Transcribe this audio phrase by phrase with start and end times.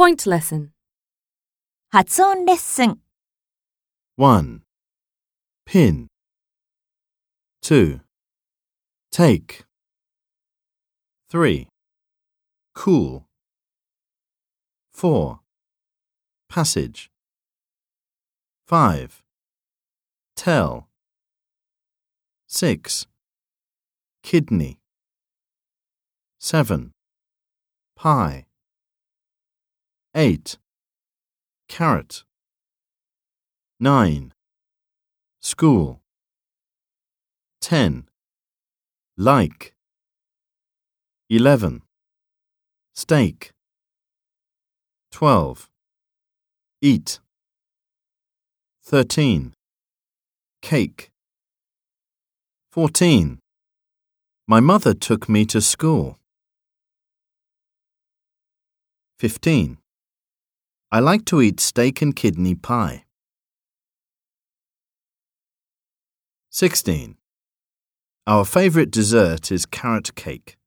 [0.00, 0.70] Point lesson.
[1.88, 2.98] 発音レッスン
[4.16, 4.62] 1.
[5.64, 6.08] Pin.
[7.62, 8.00] 2.
[9.10, 9.64] Take.
[11.30, 11.68] 3.
[12.74, 13.24] Cool.
[14.92, 15.40] 4.
[16.48, 17.10] Passage.
[18.66, 19.22] 5.
[20.34, 20.86] Tell.
[22.46, 23.06] 6.
[24.22, 24.78] Kidney.
[26.38, 26.92] 7.
[27.96, 28.46] Pie.
[30.13, 30.57] 8.
[31.69, 32.25] Carrot.
[33.79, 34.33] 9.
[35.39, 36.01] School.
[37.61, 38.09] 10.
[39.15, 39.73] Like.
[41.29, 41.83] 11.
[42.93, 43.53] Steak.
[45.11, 45.69] 12.
[46.81, 47.19] Eat.
[48.83, 49.53] 13.
[50.61, 51.09] Cake.
[52.73, 53.39] 14.
[54.45, 56.19] My mother took me to school.
[59.19, 59.80] 15.
[60.93, 63.05] I like to eat steak and kidney pie.
[66.49, 67.15] 16.
[68.27, 70.57] Our favorite dessert is carrot cake.